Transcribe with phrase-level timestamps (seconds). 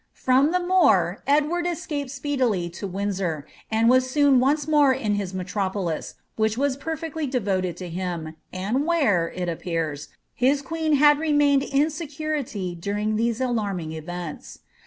[0.17, 5.31] From the More, Edward escaped speedily to Windsor,' and was soon once more in his
[5.31, 11.61] metropolis, which was perfectly devoted to him, and where, it appears, his queen had remained
[11.61, 14.61] in security during these alarming events.